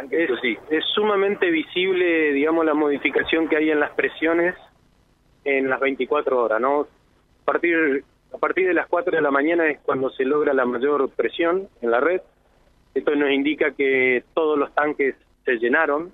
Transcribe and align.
tanque, 0.00 0.24
es, 0.24 0.58
es 0.70 0.84
sumamente 0.94 1.50
visible, 1.50 2.32
digamos, 2.32 2.64
la 2.64 2.74
modificación 2.74 3.48
que 3.48 3.56
hay 3.56 3.70
en 3.70 3.80
las 3.80 3.90
presiones 3.92 4.54
en 5.44 5.68
las 5.68 5.80
24 5.80 6.42
horas, 6.42 6.60
¿no? 6.60 6.80
A 6.82 7.44
partir, 7.44 8.04
a 8.32 8.38
partir 8.38 8.66
de 8.66 8.74
las 8.74 8.86
4 8.88 9.16
de 9.16 9.22
la 9.22 9.30
mañana 9.30 9.68
es 9.68 9.80
cuando 9.80 10.10
se 10.10 10.24
logra 10.24 10.52
la 10.52 10.64
mayor 10.64 11.10
presión 11.10 11.68
en 11.80 11.90
la 11.90 12.00
red. 12.00 12.20
Esto 12.94 13.14
nos 13.14 13.30
indica 13.30 13.72
que 13.72 14.24
todos 14.34 14.58
los 14.58 14.74
tanques 14.74 15.14
se 15.44 15.56
llenaron 15.56 16.12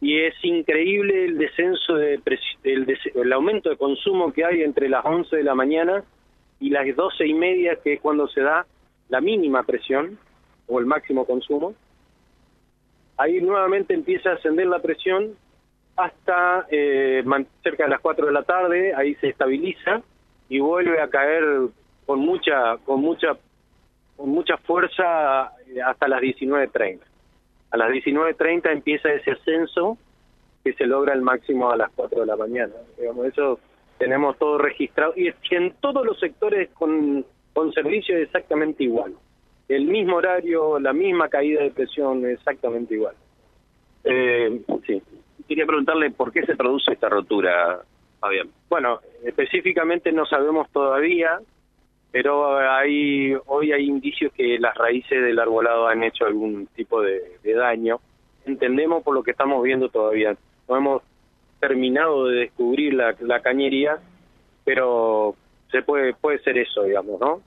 y 0.00 0.20
es 0.20 0.34
increíble 0.42 1.24
el 1.24 1.38
descenso 1.38 1.94
de 1.94 2.20
el, 2.64 2.98
el 3.14 3.32
aumento 3.32 3.70
de 3.70 3.76
consumo 3.76 4.32
que 4.32 4.44
hay 4.44 4.62
entre 4.62 4.88
las 4.88 5.04
11 5.04 5.36
de 5.36 5.44
la 5.44 5.54
mañana 5.54 6.04
y 6.60 6.70
las 6.70 6.84
12 6.94 7.26
y 7.26 7.34
media 7.34 7.76
que 7.76 7.94
es 7.94 8.00
cuando 8.00 8.28
se 8.28 8.40
da 8.40 8.66
la 9.08 9.20
mínima 9.20 9.62
presión 9.62 10.18
o 10.66 10.80
el 10.80 10.86
máximo 10.86 11.24
consumo 11.24 11.74
ahí 13.16 13.40
nuevamente 13.40 13.94
empieza 13.94 14.30
a 14.30 14.34
ascender 14.34 14.66
la 14.66 14.80
presión 14.80 15.36
hasta 15.96 16.66
eh, 16.70 17.24
cerca 17.62 17.84
de 17.84 17.90
las 17.90 18.00
4 18.00 18.26
de 18.26 18.32
la 18.32 18.42
tarde, 18.42 18.94
ahí 18.94 19.14
se 19.16 19.28
estabiliza 19.28 20.02
y 20.48 20.58
vuelve 20.60 21.00
a 21.00 21.08
caer 21.08 21.42
con 22.04 22.20
mucha 22.20 22.76
con 22.84 23.00
mucha 23.00 23.36
con 24.16 24.30
mucha 24.30 24.56
fuerza 24.58 25.52
eh, 25.68 25.80
hasta 25.82 26.08
las 26.08 26.20
19.30. 26.20 27.00
A 27.70 27.76
las 27.76 27.90
19.30 27.90 28.72
empieza 28.72 29.12
ese 29.12 29.32
ascenso 29.32 29.98
que 30.62 30.72
se 30.74 30.86
logra 30.86 31.14
el 31.14 31.22
máximo 31.22 31.70
a 31.70 31.76
las 31.76 31.90
4 31.94 32.20
de 32.20 32.26
la 32.26 32.36
mañana. 32.36 32.72
Digamos, 32.98 33.26
eso 33.26 33.58
tenemos 33.98 34.38
todo 34.38 34.58
registrado 34.58 35.14
y 35.16 35.32
en 35.50 35.72
todos 35.80 36.04
los 36.04 36.18
sectores 36.20 36.70
con, 36.70 37.24
con 37.54 37.72
servicio 37.72 38.16
es 38.16 38.24
exactamente 38.24 38.84
igual 38.84 39.14
el 39.68 39.86
mismo 39.86 40.16
horario, 40.16 40.78
la 40.78 40.92
misma 40.92 41.28
caída 41.28 41.62
de 41.62 41.70
presión, 41.70 42.24
exactamente 42.26 42.94
igual. 42.94 43.14
Eh, 44.04 44.60
sí. 44.86 45.02
Quería 45.48 45.66
preguntarle 45.66 46.10
por 46.10 46.32
qué 46.32 46.44
se 46.44 46.56
produce 46.56 46.92
esta 46.92 47.08
rotura, 47.08 47.80
Fabián. 48.20 48.48
Bueno, 48.68 49.00
específicamente 49.24 50.12
no 50.12 50.26
sabemos 50.26 50.70
todavía, 50.70 51.40
pero 52.10 52.58
hay 52.58 53.34
hoy 53.46 53.72
hay 53.72 53.86
indicios 53.86 54.32
que 54.32 54.58
las 54.58 54.74
raíces 54.74 55.22
del 55.22 55.38
arbolado 55.38 55.86
han 55.86 56.02
hecho 56.02 56.26
algún 56.26 56.66
tipo 56.68 57.02
de, 57.02 57.38
daño. 57.44 58.00
Entendemos 58.44 59.02
por 59.02 59.14
lo 59.14 59.22
que 59.22 59.32
estamos 59.32 59.62
viendo 59.62 59.88
todavía. 59.88 60.36
No 60.68 60.76
hemos 60.76 61.02
terminado 61.60 62.26
de 62.26 62.40
descubrir 62.40 62.94
la, 62.94 63.14
la 63.20 63.40
cañería, 63.40 63.98
pero 64.64 65.34
se 65.70 65.82
puede 65.82 66.14
puede 66.14 66.38
ser 66.40 66.58
eso, 66.58 66.84
digamos, 66.84 67.20
¿no? 67.20 67.40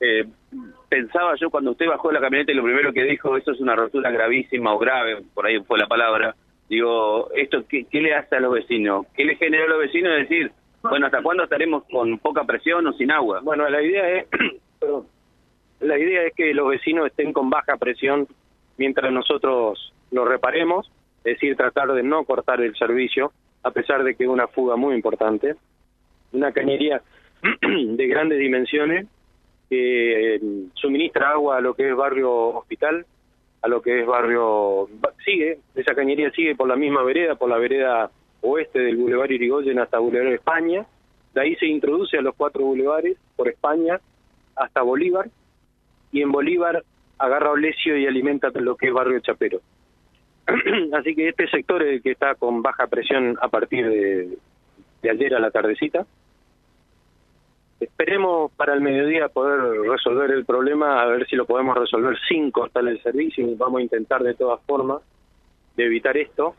Eh, 0.00 0.24
pensaba 0.88 1.34
yo 1.36 1.50
cuando 1.50 1.72
usted 1.72 1.86
bajó 1.86 2.12
la 2.12 2.20
camioneta 2.20 2.52
y 2.52 2.54
lo 2.54 2.62
primero 2.62 2.92
que 2.92 3.04
dijo, 3.04 3.36
eso 3.36 3.52
es 3.52 3.60
una 3.60 3.74
rotura 3.74 4.10
gravísima 4.10 4.72
o 4.72 4.78
grave, 4.78 5.22
por 5.34 5.46
ahí 5.46 5.58
fue 5.60 5.78
la 5.78 5.86
palabra. 5.86 6.34
Digo, 6.68 7.30
¿esto 7.34 7.64
qué, 7.68 7.86
le 7.92 8.14
hace 8.14 8.36
a 8.36 8.40
los 8.40 8.52
vecinos? 8.52 9.06
¿Qué 9.14 9.24
le 9.24 9.36
genera 9.36 9.64
a 9.64 9.68
los 9.68 9.78
vecinos 9.78 10.14
decir, 10.16 10.52
bueno, 10.82 11.06
¿hasta 11.06 11.22
cuándo 11.22 11.44
estaremos 11.44 11.84
con 11.90 12.18
poca 12.18 12.44
presión 12.44 12.86
o 12.86 12.92
sin 12.92 13.10
agua? 13.10 13.40
Bueno, 13.42 13.68
la 13.68 13.82
idea 13.82 14.08
es, 14.18 14.26
la 15.80 15.98
idea 15.98 16.24
es 16.24 16.34
que 16.34 16.52
los 16.54 16.68
vecinos 16.68 17.06
estén 17.06 17.32
con 17.32 17.50
baja 17.50 17.76
presión 17.76 18.28
mientras 18.76 19.12
nosotros 19.12 19.92
lo 20.10 20.24
reparemos, 20.24 20.90
es 21.24 21.34
decir, 21.34 21.56
tratar 21.56 21.92
de 21.92 22.02
no 22.02 22.24
cortar 22.24 22.60
el 22.60 22.76
servicio, 22.76 23.32
a 23.62 23.70
pesar 23.70 24.04
de 24.04 24.14
que 24.14 24.24
es 24.24 24.30
una 24.30 24.46
fuga 24.46 24.76
muy 24.76 24.94
importante. 24.94 25.56
Una 26.32 26.52
cañería 26.52 27.02
de 27.62 28.06
grandes 28.06 28.38
dimensiones 28.38 29.06
que 29.68 30.36
eh, 30.36 30.40
suministra 30.74 31.30
agua 31.30 31.58
a 31.58 31.60
lo 31.60 31.74
que 31.74 31.88
es 31.88 31.96
barrio 31.96 32.30
hospital, 32.32 33.06
a 33.62 33.68
lo 33.68 33.82
que 33.82 34.00
es 34.00 34.06
barrio... 34.06 34.88
Sigue, 35.24 35.58
esa 35.74 35.94
cañería 35.94 36.30
sigue 36.30 36.54
por 36.54 36.68
la 36.68 36.76
misma 36.76 37.02
vereda, 37.02 37.34
por 37.34 37.50
la 37.50 37.58
vereda 37.58 38.10
oeste 38.40 38.78
del 38.78 38.96
Boulevard 38.96 39.30
Irigoyen 39.30 39.78
hasta 39.78 39.98
Boulevard 39.98 40.32
España, 40.32 40.86
de 41.34 41.40
ahí 41.40 41.54
se 41.56 41.66
introduce 41.66 42.16
a 42.16 42.22
los 42.22 42.34
cuatro 42.34 42.64
bulevares 42.64 43.16
por 43.36 43.48
España 43.48 44.00
hasta 44.56 44.82
Bolívar, 44.82 45.28
y 46.12 46.22
en 46.22 46.32
Bolívar 46.32 46.82
agarra 47.18 47.50
Olesio 47.50 47.96
y 47.96 48.06
alimenta 48.06 48.48
lo 48.54 48.76
que 48.76 48.88
es 48.88 48.92
barrio 48.92 49.20
Chapero. 49.20 49.60
Así 50.94 51.14
que 51.14 51.28
este 51.28 51.48
sector 51.48 51.82
es 51.82 51.94
el 51.94 52.02
que 52.02 52.12
está 52.12 52.34
con 52.36 52.62
baja 52.62 52.86
presión 52.86 53.36
a 53.40 53.48
partir 53.48 53.86
de, 53.88 54.38
de 55.02 55.10
ayer 55.10 55.34
a 55.34 55.40
la 55.40 55.50
tardecita, 55.50 56.06
Esperemos 57.80 58.50
para 58.52 58.74
el 58.74 58.80
mediodía 58.80 59.28
poder 59.28 59.60
resolver 59.88 60.30
el 60.32 60.44
problema, 60.44 61.00
a 61.00 61.06
ver 61.06 61.26
si 61.28 61.36
lo 61.36 61.46
podemos 61.46 61.76
resolver 61.76 62.18
sin 62.28 62.50
cortar 62.50 62.86
el 62.88 63.00
servicio 63.02 63.46
y 63.46 63.54
vamos 63.54 63.78
a 63.78 63.82
intentar 63.82 64.22
de 64.22 64.34
todas 64.34 64.60
formas 64.66 65.00
de 65.76 65.84
evitar 65.84 66.16
esto, 66.16 66.56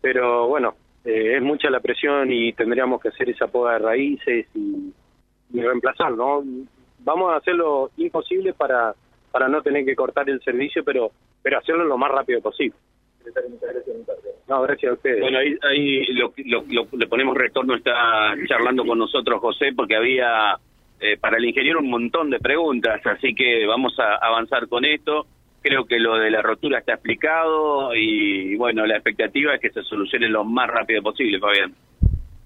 pero 0.00 0.46
bueno, 0.46 0.74
eh, 1.04 1.36
es 1.36 1.42
mucha 1.42 1.68
la 1.68 1.80
presión 1.80 2.30
y 2.30 2.52
tendríamos 2.52 3.00
que 3.00 3.08
hacer 3.08 3.28
esa 3.30 3.48
poda 3.48 3.72
de 3.72 3.78
raíces 3.80 4.46
y, 4.54 4.92
reemplazar, 5.52 6.12
¿no? 6.12 6.42
Vamos 7.00 7.32
a 7.32 7.36
hacer 7.36 7.54
lo 7.54 7.90
imposible 7.98 8.54
para, 8.54 8.94
para 9.30 9.48
no 9.48 9.60
tener 9.60 9.84
que 9.84 9.94
cortar 9.94 10.30
el 10.30 10.40
servicio, 10.40 10.82
pero, 10.82 11.10
pero 11.42 11.58
hacerlo 11.58 11.84
lo 11.84 11.98
más 11.98 12.10
rápido 12.10 12.40
posible. 12.40 12.76
No, 14.48 14.62
gracias 14.62 14.90
a 14.90 14.94
ustedes. 14.94 15.20
Bueno, 15.20 15.38
ahí, 15.38 15.56
ahí 15.62 16.04
lo, 16.14 16.32
le 16.92 17.06
ponemos 17.06 17.36
retorno, 17.36 17.74
está 17.74 18.34
charlando 18.46 18.84
con 18.84 18.98
nosotros 18.98 19.40
José, 19.40 19.72
porque 19.74 19.96
había 19.96 20.58
eh, 21.00 21.16
para 21.16 21.36
el 21.36 21.44
ingeniero 21.44 21.80
un 21.80 21.90
montón 21.90 22.30
de 22.30 22.38
preguntas, 22.38 23.04
así 23.04 23.34
que 23.34 23.66
vamos 23.66 23.98
a 23.98 24.14
avanzar 24.24 24.68
con 24.68 24.84
esto. 24.84 25.26
Creo 25.60 25.84
que 25.84 25.98
lo 25.98 26.16
de 26.16 26.30
la 26.30 26.42
rotura 26.42 26.78
está 26.78 26.94
explicado 26.94 27.94
y, 27.94 28.56
bueno, 28.56 28.86
la 28.86 28.94
expectativa 28.94 29.54
es 29.54 29.60
que 29.60 29.70
se 29.70 29.82
solucione 29.82 30.28
lo 30.28 30.44
más 30.44 30.68
rápido 30.68 31.02
posible, 31.02 31.40
Fabián. 31.40 31.72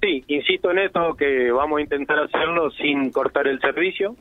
Sí, 0.00 0.25
insisto 0.28 0.70
en 0.70 0.78
esto, 0.78 1.15
que 1.15 1.50
vamos 1.50 1.78
a 1.78 1.82
intentar 1.82 2.19
hacerlo 2.19 2.70
sin 2.70 3.10
cortar 3.10 3.47
el 3.47 3.60
servicio. 3.60 4.16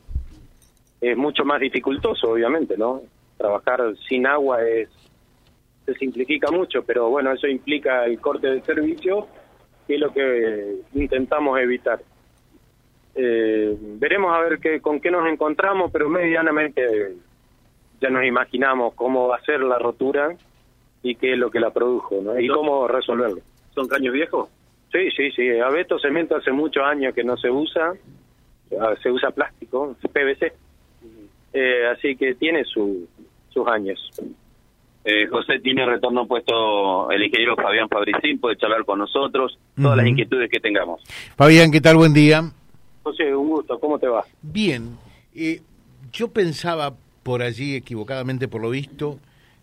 Es 1.00 1.16
mucho 1.16 1.46
más 1.46 1.60
dificultoso, 1.62 2.32
obviamente, 2.32 2.78
¿no? 2.78 3.02
Trabajar 3.38 3.82
sin 4.08 4.28
agua 4.28 4.66
es 4.68 4.90
se 5.86 5.94
simplifica 5.96 6.52
mucho, 6.52 6.84
pero 6.84 7.10
bueno, 7.10 7.32
eso 7.32 7.48
implica 7.48 8.06
el 8.06 8.20
corte 8.20 8.48
del 8.48 8.64
servicio, 8.64 9.28
que 9.88 9.96
es 9.96 10.00
lo 10.00 10.12
que 10.12 10.78
intentamos 10.94 11.60
evitar. 11.60 12.00
Eh, 13.14 13.78
veremos 13.80 14.36
a 14.36 14.42
ver 14.42 14.60
qué, 14.60 14.82
con 14.82 15.00
qué 15.00 15.12
nos 15.12 15.28
encontramos, 15.28 15.92
pero 15.92 16.10
medianamente 16.10 17.14
ya 18.02 18.10
nos 18.10 18.26
imaginamos 18.26 18.94
cómo 18.96 19.28
va 19.28 19.38
a 19.38 19.42
ser 19.42 19.62
la 19.62 19.80
rotura 19.80 20.36
y 21.02 21.16
qué 21.16 21.34
es 21.34 21.38
lo 21.38 21.52
que 21.52 21.60
la 21.60 21.72
produjo, 21.72 22.20
¿no? 22.22 22.38
Y 22.40 22.48
cómo 22.48 22.88
resolverlo. 22.88 23.42
¿Son 23.74 23.88
caños 23.88 24.14
viejos? 24.14 24.50
Sí, 24.92 25.12
sí, 25.12 25.32
sí. 25.32 25.60
Abeto 25.60 26.00
Cemento 26.00 26.36
hace 26.36 26.52
muchos 26.52 26.84
años 26.84 27.14
que 27.14 27.24
no 27.24 27.38
se 27.38 27.50
usa, 27.50 27.94
ah, 28.80 28.96
se 29.02 29.12
usa 29.12 29.32
plástico, 29.32 29.96
PVC. 30.02 30.54
Eh, 31.54 31.88
así 31.88 32.16
que 32.16 32.36
tiene 32.36 32.64
su, 32.66 33.08
sus 33.50 33.68
años. 33.68 34.12
Eh, 35.08 35.28
José 35.28 35.60
tiene 35.60 35.86
retorno 35.86 36.26
puesto 36.26 37.12
el 37.12 37.22
ingeniero 37.22 37.56
Fabián 37.56 37.88
Fabricín, 37.88 38.40
puede 38.40 38.58
charlar 38.58 38.84
con 38.86 38.98
nosotros, 38.98 39.56
todas 39.80 39.98
las 39.98 40.08
inquietudes 40.08 40.50
que 40.50 40.60
tengamos. 40.60 41.00
Fabián, 41.38 41.72
¿qué 41.72 41.80
tal? 41.80 41.98
Buen 41.98 42.12
día. 42.12 42.42
José, 43.04 43.36
un 43.36 43.50
gusto, 43.50 43.80
¿cómo 43.80 44.00
te 44.00 44.08
va? 44.08 44.26
Bien, 44.42 44.98
eh, 45.36 45.62
yo 46.12 46.30
pensaba 46.30 46.96
por 47.22 47.44
allí, 47.44 47.76
equivocadamente 47.76 48.48
por 48.48 48.64
lo 48.64 48.72
visto, 48.72 49.20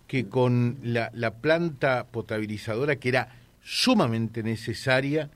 que 0.07 0.29
con 0.29 0.77
la, 0.85 1.11
planta 1.41 2.07
potabilizadora, 2.13 2.95
que 3.01 3.09
era 3.09 3.31
sumamente 3.65 4.45
necesaria, 4.45 5.29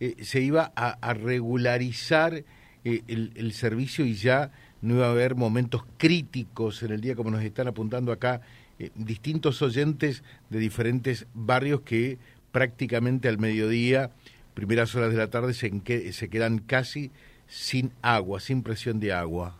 eh, 0.00 0.14
se 0.20 0.40
iba 0.40 0.72
a, 0.74 1.12
regularizar 1.12 2.44
el, 2.84 3.32
el 3.34 3.52
servicio 3.52 4.06
y 4.06 4.14
ya 4.14 4.52
no 4.80 4.94
iba 4.94 5.08
a 5.08 5.10
haber 5.10 5.34
momentos 5.34 5.82
críticos 5.98 6.82
en 6.82 6.92
el 6.92 7.02
día 7.02 7.14
como 7.14 7.30
nos 7.30 7.42
están 7.42 7.68
apuntando 7.68 8.10
acá 8.10 8.40
eh, 8.80 8.90
distintos 8.94 9.60
oyentes 9.60 10.24
de 10.48 10.58
diferentes 10.58 11.26
barrios 11.34 11.82
que 11.82 12.16
prácticamente 12.50 13.28
al 13.28 13.36
mediodía, 13.36 14.10
primeras 14.54 14.94
horas 14.94 15.12
de 15.12 15.18
la 15.18 15.28
tarde, 15.28 15.52
se, 15.52 15.70
se 16.12 16.30
quedan 16.30 16.60
casi 16.60 17.10
sin 17.46 17.90
agua, 18.00 18.40
sin 18.40 18.62
presión 18.62 18.98
de 18.98 19.12
agua. 19.12 19.54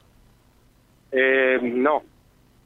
Eh, 1.13 1.59
no, 1.63 2.03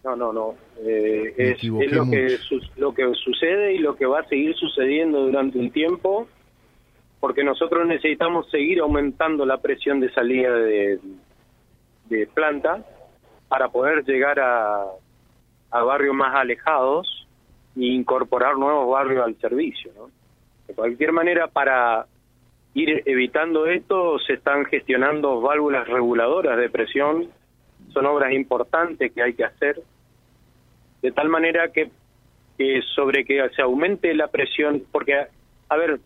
no, 0.05 0.15
no, 0.15 0.33
no. 0.33 0.55
Eh, 0.87 1.35
es, 1.37 1.65
lo, 1.65 2.09
que 2.09 2.39
lo 2.77 2.95
que 2.95 3.13
sucede 3.15 3.75
y 3.75 3.79
lo 3.79 3.97
que 3.97 4.07
va 4.07 4.21
a 4.21 4.29
seguir 4.29 4.55
sucediendo 4.55 5.27
durante 5.27 5.59
un 5.59 5.73
tiempo, 5.73 6.29
porque 7.19 7.43
nosotros 7.43 7.85
necesitamos 7.85 8.49
seguir 8.51 8.79
aumentando 8.79 9.45
la 9.45 9.59
presión 9.59 9.99
de 9.99 10.13
salida 10.13 10.55
de, 10.55 11.01
de 12.11 12.27
planta 12.29 12.85
para 13.49 13.71
poder 13.71 14.05
llegar 14.05 14.39
a, 14.39 14.85
a 15.75 15.83
barrios 15.83 16.15
más 16.15 16.33
alejados 16.37 17.27
e 17.77 17.87
incorporar 17.87 18.57
nuevos 18.57 18.89
barrios 18.89 19.25
al 19.25 19.35
servicio. 19.41 19.91
¿no? 19.97 20.09
De 20.69 20.75
cualquier 20.75 21.11
manera, 21.11 21.49
para 21.49 22.07
ir 22.75 23.03
evitando 23.07 23.67
esto, 23.67 24.21
se 24.21 24.35
están 24.35 24.65
gestionando 24.67 25.41
válvulas 25.41 25.89
reguladoras 25.89 26.57
de 26.59 26.71
presión, 26.71 27.29
son 27.93 28.07
obras 28.07 28.33
importantes 28.33 29.13
que 29.13 29.21
hay 29.21 29.35
que 29.35 29.45
hacer, 29.45 29.83
de 31.03 31.11
tal 31.11 31.29
manera 31.29 31.69
que 31.73 31.91
sobre 32.95 33.25
que 33.25 33.45
se 33.57 33.63
aumente 33.63 34.15
la 34.15 34.29
presión, 34.29 34.85
porque, 34.93 35.27
a 35.69 35.77
ver, 35.77 35.99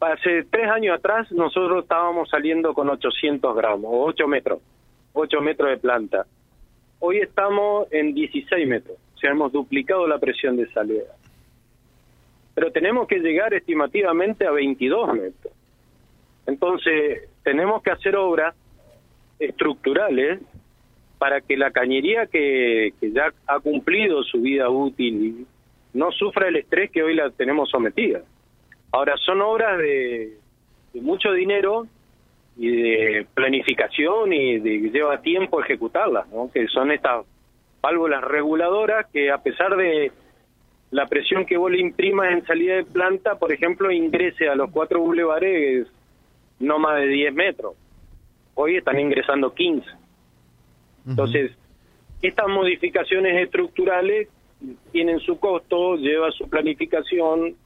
hace 0.00 0.42
tres 0.50 0.68
años 0.68 0.98
atrás 0.98 1.30
nosotros 1.30 1.84
estábamos 1.84 2.28
saliendo 2.28 2.74
con 2.74 2.90
800 2.90 3.54
gramos, 3.54 3.84
o 3.84 4.04
8 4.06 4.26
metros, 4.26 4.58
8 5.12 5.40
metros 5.40 5.70
de 5.70 5.76
planta. 5.76 6.26
Hoy 6.98 7.18
estamos 7.18 7.86
en 7.92 8.14
16 8.14 8.66
metros, 8.66 8.96
hemos 9.30 9.52
duplicado 9.52 10.06
la 10.06 10.18
presión 10.18 10.56
de 10.56 10.66
salida. 10.72 11.14
Pero 12.54 12.70
tenemos 12.70 13.06
que 13.06 13.18
llegar 13.18 13.54
estimativamente 13.54 14.46
a 14.46 14.50
22 14.50 15.14
metros. 15.14 15.52
Entonces, 16.46 17.28
tenemos 17.42 17.82
que 17.82 17.90
hacer 17.90 18.16
obras 18.16 18.54
estructurales 19.38 20.40
para 21.18 21.40
que 21.40 21.56
la 21.56 21.70
cañería 21.70 22.26
que, 22.26 22.92
que 23.00 23.12
ya 23.12 23.32
ha 23.46 23.60
cumplido 23.60 24.22
su 24.24 24.40
vida 24.40 24.68
útil 24.68 25.46
no 25.94 26.10
sufra 26.10 26.48
el 26.48 26.56
estrés 26.56 26.90
que 26.90 27.02
hoy 27.02 27.14
la 27.14 27.30
tenemos 27.30 27.70
sometida. 27.70 28.22
Ahora, 28.92 29.16
son 29.18 29.40
obras 29.40 29.78
de, 29.78 30.36
mucho 30.94 31.32
dinero 31.32 31.86
y 32.56 32.68
de 32.68 33.26
planificación 33.34 34.32
y 34.32 34.58
de 34.58 34.90
lleva 34.90 35.20
tiempo 35.22 35.60
ejecutarlas, 35.62 36.28
¿no? 36.28 36.50
que 36.52 36.66
son 36.68 36.90
estas 36.90 37.24
válvulas 37.82 38.22
reguladoras 38.22 39.06
que 39.12 39.30
a 39.30 39.38
pesar 39.38 39.76
de 39.76 40.12
la 40.92 41.06
presión 41.06 41.44
que 41.44 41.56
vos 41.56 41.70
le 41.70 41.80
imprimas 41.80 42.30
en 42.30 42.46
salida 42.46 42.76
de 42.76 42.84
planta, 42.84 43.34
por 43.36 43.52
ejemplo, 43.52 43.90
ingrese 43.90 44.48
a 44.48 44.54
los 44.54 44.70
cuatro 44.70 45.00
bulevares 45.00 45.88
no 46.60 46.78
más 46.78 47.00
de 47.00 47.08
10 47.08 47.34
metros. 47.34 47.74
Hoy 48.54 48.76
están 48.76 49.00
ingresando 49.00 49.52
15. 49.52 49.86
Entonces, 51.08 51.50
estas 52.20 52.46
modificaciones 52.48 53.42
estructurales 53.42 54.28
tienen 54.92 55.18
su 55.20 55.40
costo, 55.40 55.96
lleva 55.96 56.30
su 56.30 56.48
planificación, 56.48 57.56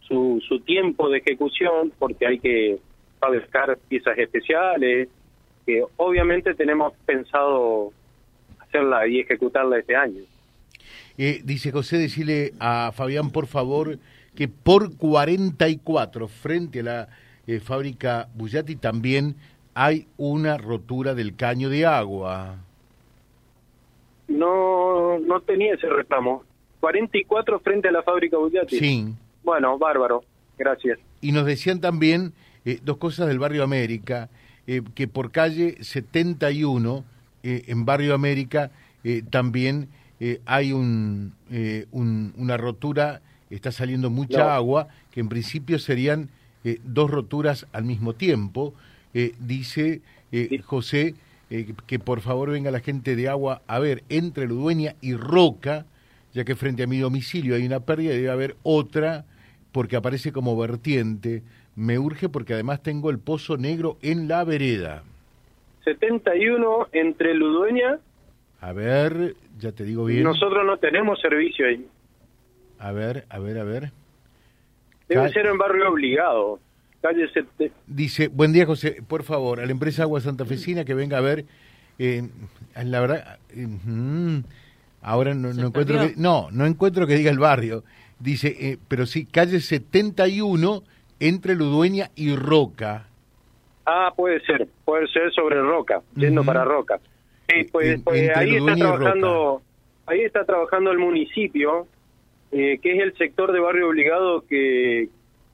su, 0.00 0.42
su 0.46 0.60
tiempo 0.60 1.08
de 1.08 1.18
ejecución, 1.18 1.92
porque 1.98 2.26
hay 2.26 2.38
que 2.38 2.78
fabricar 3.18 3.78
piezas 3.88 4.18
especiales, 4.18 5.08
que 5.64 5.82
obviamente 5.96 6.52
tenemos 6.54 6.92
pensado 7.06 7.92
hacerla 8.76 9.06
y 9.06 9.20
ejecutarla 9.20 9.78
este 9.78 9.96
año. 9.96 10.22
Eh, 11.18 11.40
dice 11.44 11.72
José, 11.72 11.98
decirle 11.98 12.52
a 12.60 12.92
Fabián, 12.92 13.30
por 13.30 13.46
favor, 13.46 13.98
que 14.34 14.48
por 14.48 14.96
44, 14.96 16.28
frente 16.28 16.80
a 16.80 16.82
la 16.82 17.08
eh, 17.46 17.60
fábrica 17.60 18.28
Bullati, 18.34 18.76
también 18.76 19.36
hay 19.74 20.06
una 20.18 20.58
rotura 20.58 21.14
del 21.14 21.36
caño 21.36 21.70
de 21.70 21.86
agua. 21.86 22.56
No, 24.28 25.18
no 25.18 25.40
tenía 25.40 25.74
ese 25.74 25.88
reclamo. 25.88 26.44
44 26.80 27.60
frente 27.60 27.88
a 27.88 27.92
la 27.92 28.02
fábrica 28.02 28.36
Bullati. 28.36 28.78
Sí. 28.78 29.06
Bueno, 29.42 29.78
bárbaro. 29.78 30.22
Gracias. 30.58 30.98
Y 31.20 31.32
nos 31.32 31.46
decían 31.46 31.80
también 31.80 32.32
eh, 32.64 32.78
dos 32.82 32.98
cosas 32.98 33.28
del 33.28 33.38
Barrio 33.38 33.62
América, 33.62 34.28
que 34.96 35.06
por 35.06 35.30
calle 35.30 35.76
71, 35.80 37.04
eh, 37.46 37.64
en 37.68 37.84
Barrio 37.84 38.14
América, 38.14 38.70
también 39.30 39.88
hay 40.46 40.72
un, 40.72 41.32
una 42.36 42.56
rotura, 42.56 43.20
está 43.50 43.70
saliendo 43.70 44.10
mucha 44.10 44.56
agua, 44.56 44.88
que 45.12 45.20
en 45.20 45.28
principio 45.28 45.78
serían 45.78 46.28
dos 46.82 47.08
roturas 47.08 47.68
al 47.72 47.84
mismo 47.84 48.14
tiempo. 48.14 48.74
dice 49.38 50.00
José 50.64 51.14
que 51.48 51.98
por 51.98 52.20
favor 52.20 52.50
venga 52.50 52.70
la 52.70 52.80
gente 52.80 53.14
de 53.14 53.28
agua 53.28 53.62
a 53.66 53.78
ver 53.78 54.02
entre 54.08 54.46
Ludueña 54.46 54.96
y 55.00 55.14
Roca, 55.14 55.86
ya 56.34 56.44
que 56.44 56.56
frente 56.56 56.82
a 56.82 56.86
mi 56.86 56.98
domicilio 56.98 57.54
hay 57.54 57.64
una 57.64 57.80
pérdida 57.80 58.12
y 58.12 58.16
debe 58.16 58.30
haber 58.30 58.56
otra 58.62 59.24
porque 59.72 59.96
aparece 59.96 60.32
como 60.32 60.56
vertiente. 60.56 61.42
Me 61.76 61.98
urge 61.98 62.28
porque 62.28 62.54
además 62.54 62.82
tengo 62.82 63.10
el 63.10 63.18
pozo 63.18 63.56
negro 63.56 63.98
en 64.02 64.26
la 64.26 64.42
vereda. 64.44 65.04
71 65.86 66.88
entre 66.92 67.32
Ludueña. 67.34 68.00
A 68.60 68.72
ver, 68.72 69.36
ya 69.58 69.70
te 69.70 69.84
digo 69.84 70.04
bien. 70.04 70.24
Nosotros 70.24 70.66
no 70.66 70.78
tenemos 70.78 71.20
servicio 71.20 71.64
ahí. 71.64 71.86
A 72.80 72.90
ver, 72.90 73.24
a 73.28 73.38
ver, 73.38 73.58
a 73.58 73.64
ver. 73.64 73.92
Debe 75.08 75.28
ser 75.30 75.46
en 75.46 75.56
barrio 75.56 75.88
obligado. 75.90 76.58
Calle 77.00 77.30
Dice, 77.86 78.26
buen 78.26 78.52
día 78.52 78.66
José, 78.66 79.00
por 79.06 79.22
favor, 79.22 79.60
a 79.60 79.66
la 79.66 79.70
empresa 79.70 80.02
Agua 80.02 80.20
Santa 80.20 80.44
Fecina 80.44 80.84
que 80.84 80.94
venga 80.94 81.18
a 81.18 81.20
ver. 81.20 81.44
Eh, 82.00 82.28
la 82.84 83.00
verdad, 83.00 83.38
eh, 83.50 83.66
mm, 83.66 84.42
ahora 85.02 85.34
no, 85.34 85.52
no 85.52 85.68
encuentro 85.68 86.00
que, 86.00 86.14
no, 86.16 86.48
no 86.50 86.66
encuentro 86.66 87.06
que 87.06 87.14
diga 87.14 87.30
el 87.30 87.38
barrio. 87.38 87.84
Dice, 88.18 88.56
eh, 88.58 88.78
pero 88.88 89.06
sí, 89.06 89.24
calle 89.24 89.60
71 89.60 90.82
entre 91.20 91.54
Ludueña 91.54 92.10
y 92.16 92.34
Roca. 92.34 93.06
Ah, 93.86 94.12
puede 94.14 94.40
ser, 94.40 94.66
puede 94.84 95.06
ser 95.08 95.32
sobre 95.32 95.60
Roca, 95.62 96.02
yendo 96.16 96.44
para 96.44 96.64
Roca. 96.64 96.98
Sí, 97.48 97.64
pues, 97.70 98.00
pues 98.02 98.36
ahí 98.36 98.56
está 98.56 98.74
trabajando, 98.74 99.62
ahí 100.06 100.20
está 100.22 100.44
trabajando 100.44 100.90
el 100.90 100.98
municipio, 100.98 101.86
eh, 102.50 102.78
que 102.82 102.96
es 102.96 103.02
el 103.02 103.16
sector 103.16 103.52
de 103.52 103.60
barrio 103.60 103.88
obligado 103.88 104.44
que, 104.48 105.08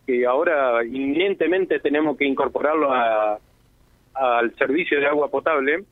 que 0.07 0.25
ahora 0.25 0.83
inminentemente 0.83 1.79
tenemos 1.81 2.17
que 2.17 2.25
incorporarlo 2.25 2.91
a, 2.91 3.39
al 4.15 4.55
servicio 4.57 4.99
de 4.99 5.07
agua 5.07 5.29
potable 5.29 5.85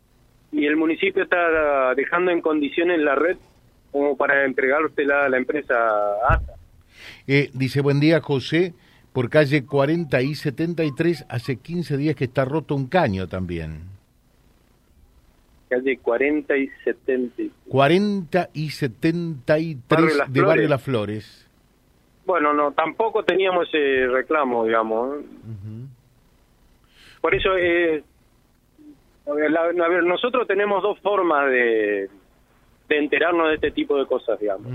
y 0.51 0.65
el 0.65 0.77
municipio 0.77 1.23
está 1.23 1.95
dejando 1.95 2.31
en 2.31 2.41
condiciones 2.41 3.01
la 3.01 3.15
red 3.15 3.37
como 3.93 4.17
para 4.17 4.45
entregársela 4.45 5.27
a 5.27 5.29
la 5.29 5.37
empresa 5.37 5.75
ASA. 6.29 6.55
Eh, 7.27 7.51
dice, 7.55 7.81
buen 7.81 8.01
día 8.01 8.21
José, 8.21 8.73
por 9.13 9.29
calle 9.29 9.65
40 9.65 10.23
y 10.23 10.35
73, 10.35 11.27
hace 11.29 11.57
15 11.57 11.97
días 11.97 12.15
que 12.15 12.25
está 12.25 12.45
roto 12.45 12.75
un 12.75 12.87
caño 12.87 13.27
también. 13.27 13.83
Calle 15.69 15.99
40 15.99 16.57
y 16.57 16.69
73. 16.85 17.51
40 17.69 18.49
y 18.55 18.71
73 18.71 20.33
de 20.33 20.43
Barrio 20.43 20.69
Las 20.69 20.83
Flores. 20.83 21.49
Bueno, 22.27 22.53
no, 22.53 22.73
tampoco 22.73 23.25
teníamos 23.25 23.69
ese 23.69 24.07
reclamo, 24.07 24.65
digamos. 24.65 25.19
Por 27.21 27.35
eso, 27.35 27.57
eh, 27.57 28.03
a 29.27 29.33
ver, 29.89 30.05
nosotros 30.05 30.47
tenemos 30.47 30.83
dos 30.83 30.99
formas 31.01 31.51
de, 31.51 32.09
de 32.89 32.99
enterarnos 32.99 33.49
de 33.49 33.55
este 33.55 33.71
tipo 33.71 33.97
de 33.97 34.07
cosas, 34.07 34.39
digamos. 34.41 34.73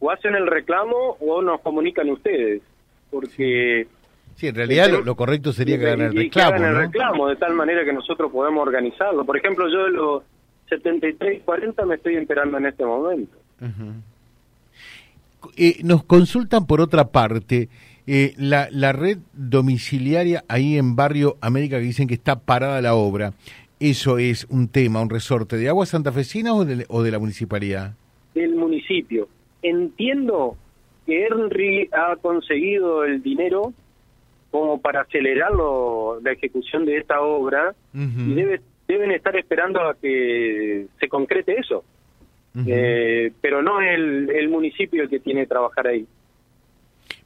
O 0.00 0.10
hacen 0.10 0.34
el 0.34 0.46
reclamo 0.46 1.16
o 1.20 1.42
nos 1.42 1.60
comunican 1.60 2.10
ustedes, 2.10 2.62
porque... 3.10 3.86
Sí, 4.34 4.48
en 4.48 4.54
realidad 4.54 4.90
lo, 5.02 5.16
correcto 5.16 5.52
sería 5.52 5.78
que 5.78 5.86
hagan 5.86 6.02
el 6.02 6.14
reclamo. 6.14 6.30
Que 6.30 6.40
hagan 6.42 6.64
el 6.64 6.76
reclamo, 6.76 7.28
de 7.28 7.36
tal 7.36 7.54
manera 7.54 7.84
que 7.84 7.92
nosotros 7.92 8.30
podemos 8.30 8.66
organizarlo. 8.66 9.24
Por 9.24 9.38
ejemplo, 9.38 9.66
yo 9.70 9.84
de 9.84 9.90
los 9.92 10.22
73 10.68 11.42
40 11.42 11.86
me 11.86 11.94
estoy 11.94 12.16
enterando 12.16 12.58
en 12.58 12.66
este 12.66 12.84
momento. 12.84 13.38
Eh, 15.56 15.78
nos 15.84 16.04
consultan 16.04 16.66
por 16.66 16.82
otra 16.82 17.08
parte, 17.08 17.70
eh, 18.06 18.34
la, 18.36 18.68
la 18.70 18.92
red 18.92 19.18
domiciliaria 19.32 20.44
ahí 20.48 20.76
en 20.76 20.96
Barrio 20.96 21.38
América 21.40 21.78
que 21.78 21.84
dicen 21.84 22.06
que 22.06 22.14
está 22.14 22.38
parada 22.38 22.82
la 22.82 22.94
obra 22.94 23.32
eso 23.80 24.18
es 24.18 24.46
un 24.48 24.68
tema, 24.68 25.02
un 25.02 25.10
resorte 25.10 25.56
de 25.56 25.68
agua 25.68 25.86
santafesina 25.86 26.54
o 26.54 26.64
de, 26.64 26.86
o 26.88 27.02
de 27.02 27.10
la 27.10 27.18
municipalidad? 27.18 27.94
Del 28.34 28.54
municipio. 28.54 29.28
Entiendo 29.62 30.56
que 31.06 31.26
Henry 31.26 31.88
ha 31.92 32.16
conseguido 32.16 33.04
el 33.04 33.22
dinero 33.22 33.72
como 34.50 34.80
para 34.80 35.02
acelerar 35.02 35.52
la 36.22 36.32
ejecución 36.32 36.84
de 36.84 36.98
esta 36.98 37.20
obra 37.20 37.74
y 37.92 38.34
debe, 38.34 38.60
deben 38.88 39.10
estar 39.10 39.36
esperando 39.36 39.80
a 39.80 39.94
que 39.94 40.86
se 40.98 41.08
concrete 41.08 41.58
eso. 41.58 41.84
Eh, 42.66 43.32
pero 43.42 43.62
no 43.62 43.82
es 43.82 43.94
el, 43.94 44.30
el 44.30 44.48
municipio 44.48 45.02
el 45.02 45.10
que 45.10 45.20
tiene 45.20 45.42
que 45.42 45.48
trabajar 45.48 45.88
ahí. 45.88 46.06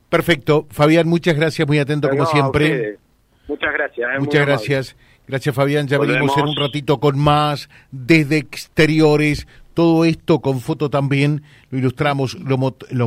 Perfecto. 0.08 0.66
Fabián, 0.70 1.08
muchas 1.08 1.36
gracias, 1.36 1.66
muy 1.68 1.78
atento 1.78 2.08
como 2.10 2.26
siempre. 2.26 2.98
Muchas 3.46 3.72
gracias. 3.72 4.10
Eh, 4.12 4.18
muchas 4.18 4.46
gracias. 4.46 4.96
Gracias 5.28 5.54
Fabián, 5.54 5.86
ya 5.86 5.96
venimos 5.98 6.36
en 6.36 6.48
un 6.48 6.56
ratito 6.56 6.98
con 6.98 7.16
más 7.16 7.70
desde 7.92 8.38
exteriores. 8.38 9.46
Todo 9.80 10.04
esto 10.04 10.40
con 10.40 10.60
foto 10.60 10.90
también 10.90 11.42
lo 11.70 11.78
ilustramos, 11.78 12.36
lo, 12.38 12.58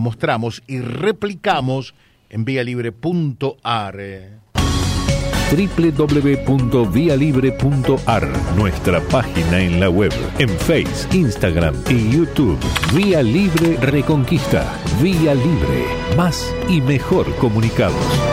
mostramos 0.01 0.63
y 0.65 0.80
replicamos 0.80 1.94
en 2.32 2.46
vialibre.ar 2.46 3.98
www.vialibre.ar, 5.51 8.27
nuestra 8.58 9.01
página 9.01 9.62
en 9.62 9.80
la 9.80 9.92
web, 9.92 10.12
en 10.39 10.50
Face, 10.50 11.15
Instagram 11.15 11.75
y 11.92 12.10
YouTube. 12.10 12.58
Vía 12.96 13.22
Libre 13.22 13.77
Reconquista. 13.77 14.65
Vía 15.00 15.36
Libre. 15.36 15.86
Más 16.18 16.51
y 16.68 16.82
mejor 16.82 17.36
comunicados. 17.36 18.33